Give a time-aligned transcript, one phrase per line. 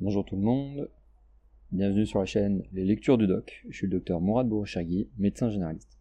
[0.00, 0.88] Bonjour tout le monde,
[1.72, 3.64] bienvenue sur la chaîne Les Lectures du Doc.
[3.68, 5.98] Je suis le docteur Mourad Bourouchagui, médecin généraliste.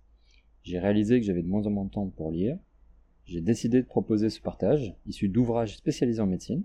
[0.61, 2.59] J'ai réalisé que j'avais de moins en moins de temps pour lire.
[3.25, 6.63] J'ai décidé de proposer ce partage, issu d'ouvrages spécialisés en médecine,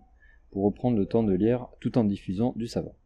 [0.51, 2.97] pour reprendre le temps de lire tout en diffusant du savoir.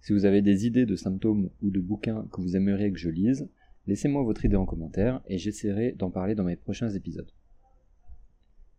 [0.00, 3.10] Si vous avez des idées de symptômes ou de bouquins que vous aimeriez que je
[3.10, 3.46] lise,
[3.86, 7.30] laissez-moi votre idée en commentaire et j'essaierai d'en parler dans mes prochains épisodes.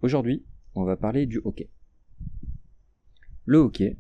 [0.02, 0.44] Aujourd'hui,
[0.74, 1.70] on va parler du hockey.
[3.46, 3.96] Le hockey,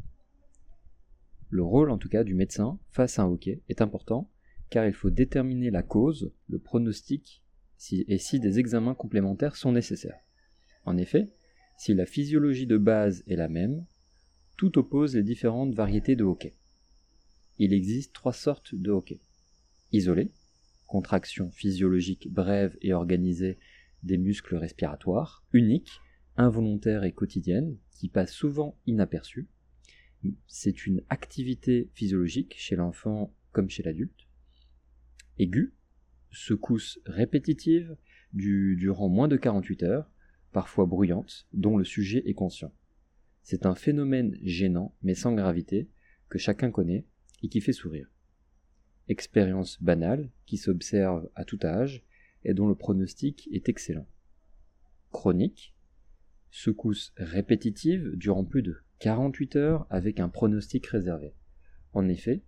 [1.51, 4.31] le rôle en tout cas du médecin face à un hockey est important
[4.69, 7.43] car il faut déterminer la cause, le pronostic
[7.91, 10.19] et si des examens complémentaires sont nécessaires.
[10.85, 11.29] En effet,
[11.77, 13.85] si la physiologie de base est la même,
[14.55, 16.53] tout oppose les différentes variétés de hockey.
[17.57, 19.19] Il existe trois sortes de hockey.
[19.91, 20.31] Isolé,
[20.87, 23.59] contraction physiologique brève et organisée
[24.03, 25.91] des muscles respiratoires, unique,
[26.37, 29.49] involontaire et quotidienne, qui passe souvent inaperçue.
[30.47, 34.27] C'est une activité physiologique chez l'enfant comme chez l'adulte.
[35.39, 35.73] Aiguë,
[36.31, 37.97] secousse répétitive
[38.33, 40.11] durant moins de 48 heures,
[40.51, 42.73] parfois bruyante, dont le sujet est conscient.
[43.43, 45.89] C'est un phénomène gênant, mais sans gravité,
[46.29, 47.05] que chacun connaît
[47.43, 48.09] et qui fait sourire.
[49.07, 52.03] Expérience banale, qui s'observe à tout âge
[52.43, 54.07] et dont le pronostic est excellent.
[55.11, 55.73] Chronique,
[56.49, 61.33] secousse répétitive durant plus de 48 heures avec un pronostic réservé.
[61.93, 62.43] En effet,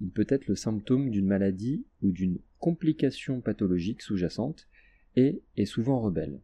[0.00, 4.68] il peut être le symptôme d'une maladie ou d'une complication pathologique sous-jacente
[5.16, 6.40] et est souvent rebelle.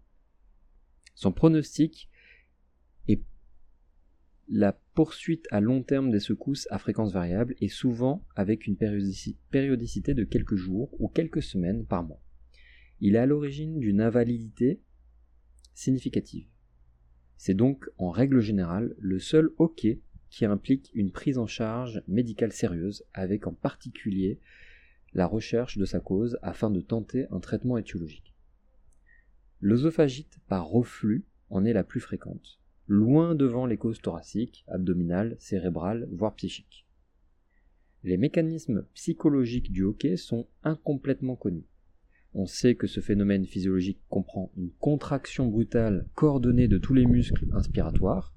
[1.15, 2.11] Son pronostic
[3.09, 3.23] est
[4.49, 10.13] la poursuite à long terme des secousses à fréquence variable et souvent avec une périodicité
[10.13, 12.23] de quelques jours ou quelques semaines par mois.
[13.01, 14.83] Il est à l'origine d'une invalidité
[15.73, 16.54] significative.
[17.37, 22.53] C'est donc en règle générale le seul hockey qui implique une prise en charge médicale
[22.53, 24.41] sérieuse, avec en particulier
[25.13, 28.35] la recherche de sa cause afin de tenter un traitement étiologique.
[29.61, 32.59] L'œsophagite par reflux en est la plus fréquente,
[32.89, 36.85] loin devant les causes thoraciques, abdominales, cérébrales, voire psychiques.
[38.03, 41.69] Les mécanismes psychologiques du hockey sont incomplètement connus.
[42.37, 47.47] On sait que ce phénomène physiologique comprend une contraction brutale coordonnée de tous les muscles
[47.53, 48.35] inspiratoires,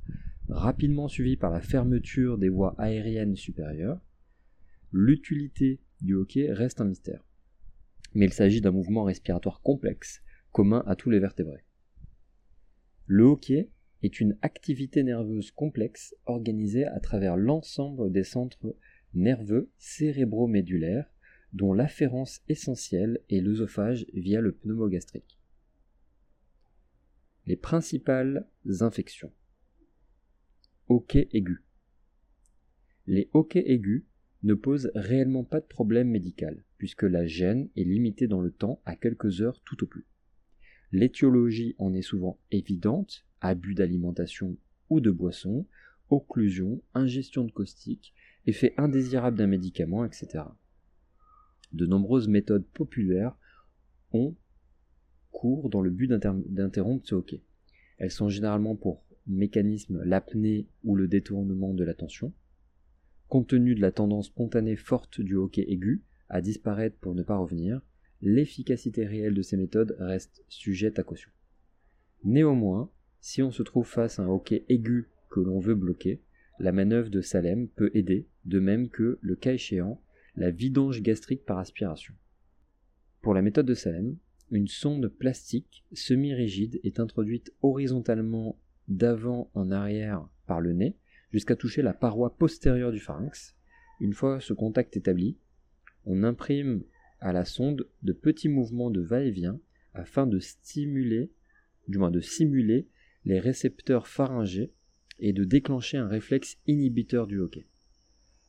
[0.49, 3.99] rapidement suivie par la fermeture des voies aériennes supérieures.
[4.91, 7.23] L'utilité du hockey reste un mystère.
[8.13, 10.21] Mais il s'agit d'un mouvement respiratoire complexe,
[10.51, 11.65] commun à tous les vertébrés.
[13.07, 13.71] Le hockey
[14.03, 18.75] est une activité nerveuse complexe organisée à travers l'ensemble des centres
[19.15, 21.09] nerveux cérébromédulaires
[21.53, 25.37] dont l'afférence essentielle est l'œsophage via le pneumogastrique.
[27.45, 28.47] Les principales
[28.81, 29.31] infections.
[30.89, 31.63] Hoquet aigu.
[33.05, 34.03] Les hoquets aigus
[34.43, 38.81] ne posent réellement pas de problème médical, puisque la gêne est limitée dans le temps
[38.85, 40.05] à quelques heures tout au plus.
[40.91, 44.57] L'étiologie en est souvent évidente, abus d'alimentation
[44.89, 45.65] ou de boisson,
[46.09, 48.13] occlusion, ingestion de caustique,
[48.45, 50.43] effet indésirable d'un médicament, etc
[51.73, 53.35] de nombreuses méthodes populaires
[54.13, 54.35] ont
[55.31, 57.43] cours dans le but d'interrompre ce hockey.
[57.97, 62.33] Elles sont généralement pour mécanisme l'apnée ou le détournement de l'attention.
[63.27, 67.37] Compte tenu de la tendance spontanée forte du hockey aigu à disparaître pour ne pas
[67.37, 67.81] revenir,
[68.21, 71.29] l'efficacité réelle de ces méthodes reste sujette à caution.
[72.23, 72.89] Néanmoins,
[73.19, 76.21] si on se trouve face à un hockey aigu que l'on veut bloquer,
[76.59, 80.01] la manœuvre de Salem peut aider, de même que, le cas échéant,
[80.37, 82.13] la vidange gastrique par aspiration.
[83.21, 84.15] Pour la méthode de Salem,
[84.51, 90.95] une sonde plastique semi-rigide est introduite horizontalement d'avant en arrière par le nez
[91.31, 93.55] jusqu'à toucher la paroi postérieure du pharynx.
[93.99, 95.37] Une fois ce contact établi,
[96.05, 96.83] on imprime
[97.19, 99.59] à la sonde de petits mouvements de va-et-vient
[99.95, 101.31] afin de stimuler,
[101.87, 102.87] du moins de simuler
[103.25, 104.71] les récepteurs pharyngés
[105.19, 107.65] et de déclencher un réflexe inhibiteur du hockey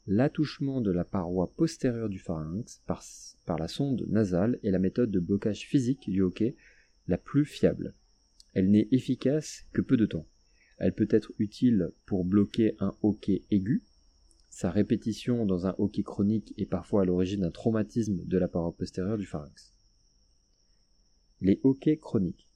[0.08, 5.20] l'attouchement de la paroi postérieure du pharynx par, la sonde nasale est la méthode de
[5.20, 6.56] blocage physique du hockey
[7.06, 7.94] la plus fiable.
[8.54, 10.26] Elle n'est efficace que peu de temps.
[10.78, 13.82] Elle peut être utile pour bloquer un hockey aigu.
[14.48, 18.74] Sa répétition dans un hockey chronique est parfois à l'origine d'un traumatisme de la paroi
[18.74, 19.74] postérieure du pharynx.
[21.42, 22.48] Les hockey chroniques.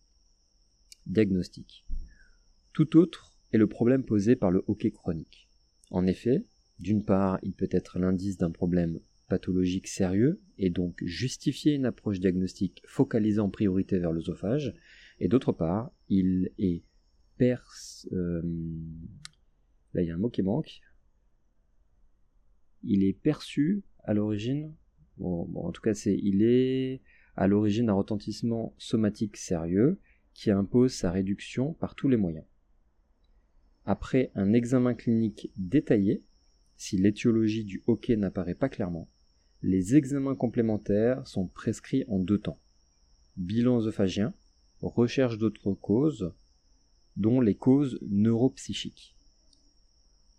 [1.06, 1.84] Diagnostic.
[2.72, 5.50] Tout autre est le problème posé par le hockey chronique.
[5.90, 6.46] En effet,
[6.82, 8.98] d'une part, il peut être l'indice d'un problème
[9.28, 14.74] pathologique sérieux et donc justifier une approche diagnostique focalisée en priorité vers l'œsophage,
[15.20, 16.82] et d'autre part, il est.
[18.12, 18.42] Euh,
[19.94, 20.80] là il y a un mot qui manque.
[22.84, 24.72] il est perçu à l'origine,
[25.18, 27.00] en tout cas c'est, il est
[27.34, 29.98] à l'origine d'un retentissement somatique sérieux
[30.34, 32.44] qui impose sa réduction par tous les moyens.
[33.86, 36.22] Après un examen clinique détaillé,
[36.82, 39.08] si l'étiologie du hoquet n'apparaît pas clairement,
[39.62, 42.58] les examens complémentaires sont prescrits en deux temps.
[43.36, 44.34] Bilan œsophagien,
[44.80, 46.32] recherche d'autres causes,
[47.16, 49.14] dont les causes neuropsychiques.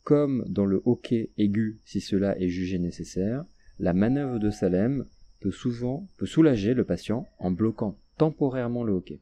[0.03, 3.45] Comme dans le hoquet aigu si cela est jugé nécessaire,
[3.79, 5.05] la manœuvre de Salem
[5.39, 9.21] peut souvent peut soulager le patient en bloquant temporairement le hoquet.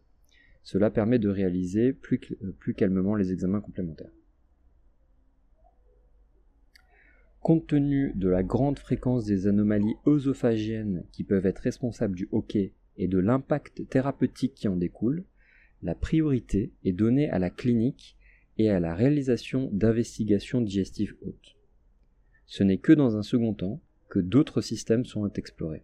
[0.64, 4.10] Cela permet de réaliser plus calmement les examens complémentaires.
[7.42, 12.76] Compte tenu de la grande fréquence des anomalies œsophagiennes qui peuvent être responsables du hoquet
[12.98, 15.26] et de l'impact thérapeutique qui en découle,
[15.82, 18.16] la priorité est donnée à la clinique
[18.60, 21.58] et à la réalisation d'investigations digestives hautes.
[22.46, 25.84] Ce n'est que dans un second temps que d'autres systèmes sont explorés.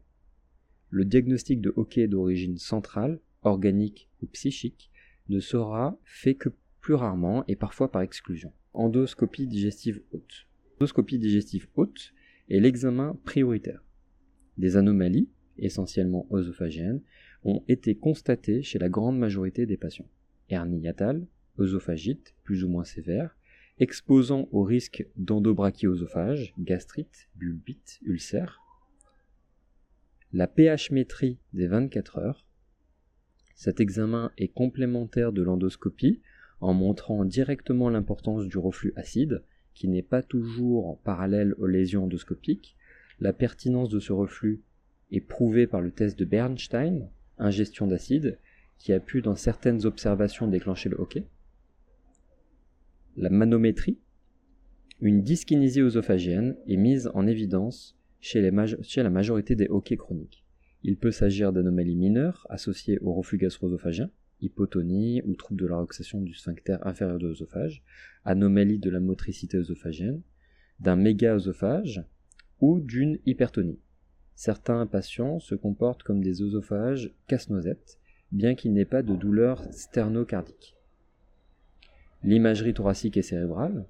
[0.92, 4.92] Le diagnostic de hoquet d'origine centrale, organique ou psychique
[5.30, 6.50] ne sera fait que
[6.82, 8.54] plus rarement et parfois par exclusion.
[8.74, 10.47] Endoscopie digestive haute.
[10.80, 12.14] L'endoscopie digestive haute
[12.50, 13.84] est l'examen prioritaire.
[14.60, 15.28] Des anomalies,
[15.58, 17.02] essentiellement œsophagiennes,
[17.44, 20.10] ont été constatées chez la grande majorité des patients.
[20.50, 21.26] Hernie hiatale,
[21.60, 23.36] œsophagite, plus ou moins sévère,
[23.80, 28.62] exposant au risque d'endobrachiosophage, gastrite, bulbite, ulcère.
[30.32, 32.46] La pH-métrie des 24 heures.
[33.56, 36.22] Cet examen est complémentaire de l'endoscopie
[36.60, 39.44] en montrant directement l'importance du reflux acide
[39.78, 42.76] qui n'est pas toujours parallèle aux lésions endoscopiques.
[43.20, 44.64] La pertinence de ce reflux
[45.12, 47.08] est prouvée par le test de Bernstein,
[47.38, 48.40] ingestion d'acide,
[48.80, 51.28] qui a pu dans certaines observations déclencher le hoquet.
[53.18, 54.00] La manométrie,
[55.00, 60.44] une dyskinésie œsophagienne, est mise en évidence chez, la majorité des hoquets chroniques.
[60.82, 64.10] Il peut s'agir d'anomalies mineures associées au reflux gastro-œsophagien,
[64.42, 67.84] hypotonie ou trouble de la relaxation du sphincter inférieur de l'œsophage,
[68.26, 70.22] anomalie de la motricité œsophagienne,
[70.80, 72.04] d'un méga-œsophage
[72.60, 73.80] ou d'une hypertonie.
[74.36, 77.98] Certains patients se comportent comme des œsophages casse-noisettes,
[78.32, 80.76] bien qu'il n'ait pas de douleur sternocardique.
[82.24, 83.86] L'imagerie thoracique et cérébrale.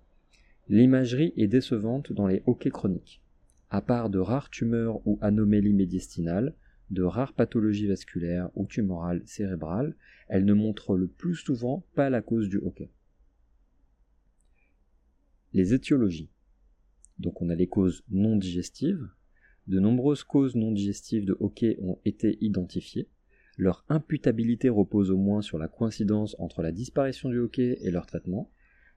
[0.70, 3.22] L'imagerie est décevante dans les hoquets chroniques.
[3.70, 6.54] À part de rares tumeurs ou anomalies médiastinales,
[6.89, 9.95] de rares pathologies vasculaires ou tumorales cérébrales,
[10.28, 12.92] elle ne montre le plus souvent pas la cause du hoquet.
[15.54, 16.30] Les étiologies.
[17.19, 19.10] Donc on a les causes non digestives.
[19.68, 23.10] De nombreuses causes non digestives de hoquet ont été identifiées.
[23.57, 28.06] Leur imputabilité repose au moins sur la coïncidence entre la disparition du hoquet et leur
[28.06, 28.51] traitement.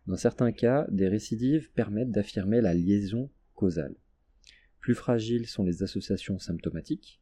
[0.07, 3.95] Dans certains cas, des récidives permettent d'affirmer la liaison causale.
[4.81, 7.20] Plus fragiles sont les associations symptomatiques,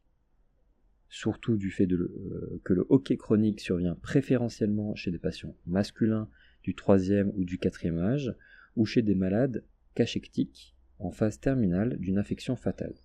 [1.09, 6.29] surtout du fait euh, que le hoquet chronique survient préférentiellement chez des patients masculins
[6.63, 8.33] du troisième ou du quatrième âge,
[8.75, 9.63] ou chez des malades
[9.95, 12.95] cachectiques en phase terminale d'une infection fatale,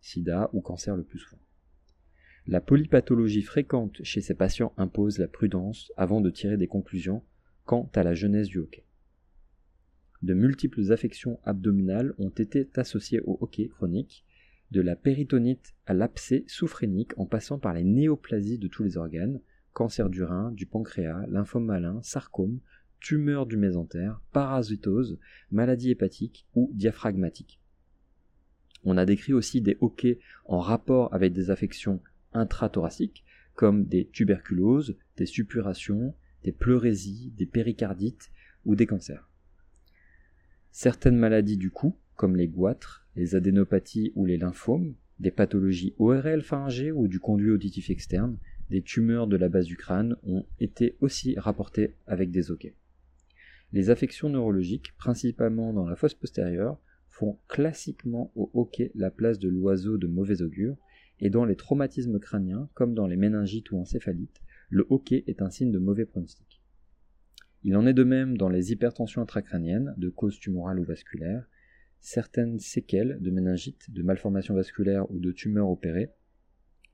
[0.00, 1.40] sida ou cancer le plus souvent.
[2.46, 7.22] La polypathologie fréquente chez ces patients impose la prudence avant de tirer des conclusions
[7.64, 8.84] quant à la genèse du hoquet.
[10.22, 14.24] De multiples affections abdominales ont été associées au hoquet chronique,
[14.70, 19.40] de la péritonite à l'abcès souphrénique en passant par les néoplasies de tous les organes,
[19.72, 22.60] cancer du rein, du pancréas, lymphome malin, sarcome,
[23.00, 25.18] tumeur du mésentère, parasitose,
[25.50, 27.60] maladie hépatique ou diaphragmatique.
[28.84, 32.00] On a décrit aussi des hoquets en rapport avec des affections
[32.32, 38.30] intrathoraciques comme des tuberculoses, des suppurations, des pleurésies, des péricardites
[38.64, 39.30] ou des cancers.
[40.70, 46.42] Certaines maladies du cou, comme les goitres, les adénopathies ou les lymphomes, des pathologies ORL
[46.42, 48.38] pharyngées ou du conduit auditif externe,
[48.70, 52.74] des tumeurs de la base du crâne ont été aussi rapportées avec des hoquets.
[53.72, 56.78] Les affections neurologiques, principalement dans la fosse postérieure,
[57.10, 60.76] font classiquement au hoquet la place de l'oiseau de mauvais augure,
[61.20, 65.50] et dans les traumatismes crâniens, comme dans les méningites ou encéphalites, le hoquet est un
[65.50, 66.60] signe de mauvais pronostic.
[67.62, 71.46] Il en est de même dans les hypertensions intracrâniennes, de cause tumorale ou vasculaire,
[72.04, 76.10] certaines séquelles de méningite, de malformations vasculaires ou de tumeurs opérées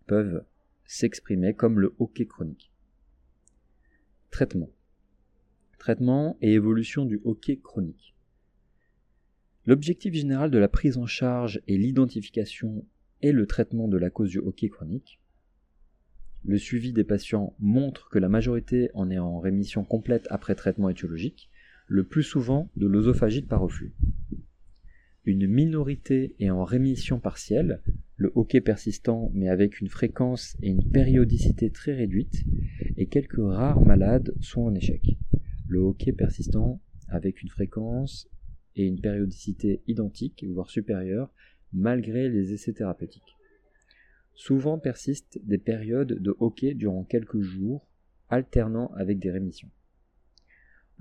[0.07, 0.45] peuvent
[0.85, 2.71] s'exprimer comme le hoquet chronique.
[4.31, 4.71] Traitement.
[5.79, 8.15] Traitement et évolution du hoquet chronique.
[9.67, 12.87] L'objectif général de la prise en charge est l'identification
[13.21, 15.21] et le traitement de la cause du hoquet chronique.
[16.45, 20.89] Le suivi des patients montre que la majorité en est en rémission complète après traitement
[20.89, 21.51] étiologique,
[21.89, 23.93] le plus souvent de l'osophagite par reflux.
[25.25, 27.83] Une minorité est en rémission partielle,
[28.17, 32.45] le hockey persistant mais avec une fréquence et une périodicité très réduite,
[32.97, 35.03] et quelques rares malades sont en échec.
[35.69, 38.29] Le hockey persistant avec une fréquence
[38.77, 41.31] et une périodicité identiques, voire supérieures,
[41.73, 43.37] malgré les essais thérapeutiques.
[44.35, 47.87] Souvent persistent des périodes de hockey durant quelques jours,
[48.29, 49.71] alternant avec des rémissions.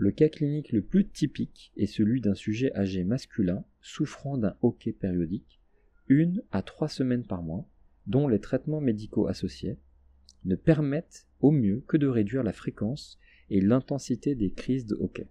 [0.01, 4.94] Le cas clinique le plus typique est celui d'un sujet âgé masculin souffrant d'un hockey
[4.94, 5.60] périodique,
[6.08, 7.68] une à trois semaines par mois,
[8.08, 9.77] dont les traitements médicaux associés
[10.46, 15.27] ne permettent au mieux que de réduire la fréquence et l'intensité des crises de hockey.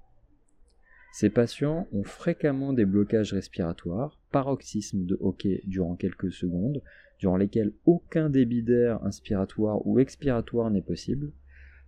[1.15, 6.83] Ces patients ont fréquemment des blocages respiratoires, paroxysmes de hockey durant quelques secondes,
[7.21, 11.33] durant lesquels aucun débit d'air inspiratoire ou expiratoire n'est possible,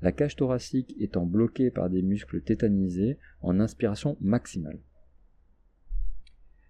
[0.03, 4.79] la cage thoracique étant bloquée par des muscles tétanisés en inspiration maximale.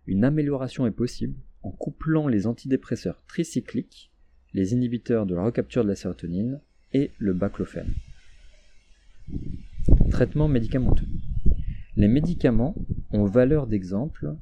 [0.06, 4.10] Une amélioration est possible en couplant les antidépresseurs tricycliques,
[4.52, 6.60] les inhibiteurs de la recapture de la sérotonine
[6.92, 7.94] et le baclofène.
[10.10, 11.06] Traitement médicamenteux.
[11.96, 12.74] Les médicaments
[13.12, 14.34] ont valeur d'exemple,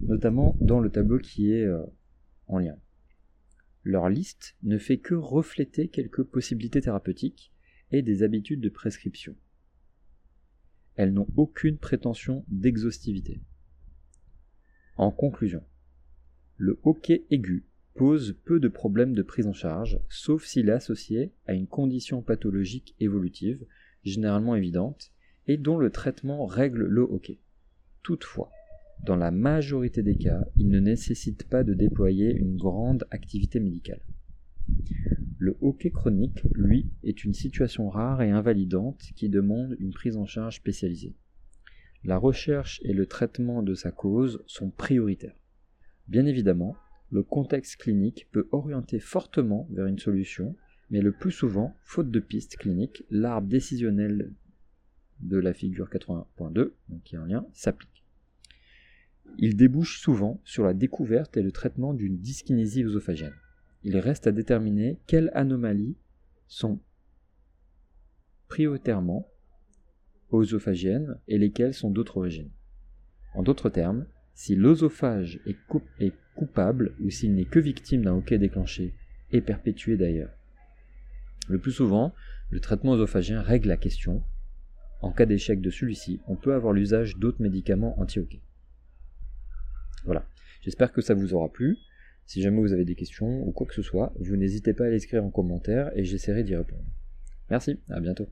[0.00, 1.84] notamment dans le tableau qui est euh,
[2.48, 2.76] en lien.
[3.84, 7.52] Leur liste ne fait que refléter quelques possibilités thérapeutiques
[7.92, 9.36] et des habitudes de prescription.
[10.96, 13.40] Elles n'ont aucune prétention d'exhaustivité.
[14.96, 15.62] En conclusion,
[16.56, 21.32] le hoquet aigu pose peu de problèmes de prise en charge, sauf s'il est associé
[21.46, 23.66] à une condition pathologique évolutive,
[24.02, 25.12] généralement évidente,
[25.46, 27.38] et dont le traitement règle le hockey.
[28.02, 28.50] Toutefois,
[29.02, 34.00] dans la majorité des cas, il ne nécessite pas de déployer une grande activité médicale.
[35.38, 40.24] Le hockey chronique, lui, est une situation rare et invalidante qui demande une prise en
[40.24, 41.14] charge spécialisée.
[42.02, 45.36] La recherche et le traitement de sa cause sont prioritaires.
[46.08, 46.76] Bien évidemment,
[47.10, 50.56] le contexte clinique peut orienter fortement vers une solution,
[50.90, 54.32] mais le plus souvent, faute de piste clinique, l'arbre décisionnel
[55.20, 56.72] de la figure 80.2,
[57.04, 57.93] qui est en lien, s'applique.
[59.38, 63.34] Il débouche souvent sur la découverte et le traitement d'une dyskinésie œsophagienne.
[63.82, 65.96] Il reste à déterminer quelles anomalies
[66.46, 66.80] sont
[68.48, 69.28] prioritairement
[70.32, 72.50] œsophagiennes et lesquelles sont d'autres origines.
[73.34, 75.56] En d'autres termes, si l'œsophage est,
[76.34, 78.92] coupable ou s'il n'est que victime d'un hoquet déclenché
[79.30, 80.32] et perpétué d'ailleurs.
[81.48, 82.12] Le plus souvent,
[82.50, 84.24] le traitement œsophagien règle la question
[85.04, 88.40] en cas d'échec de celui-ci, on peut avoir l'usage d'autres médicaments anti-hockey.
[90.04, 90.26] Voilà,
[90.62, 91.78] j'espère que ça vous aura plu.
[92.26, 94.90] Si jamais vous avez des questions ou quoi que ce soit, vous n'hésitez pas à
[94.90, 96.84] l'écrire en commentaire et j'essaierai d'y répondre.
[97.50, 98.28] Merci, à bientôt.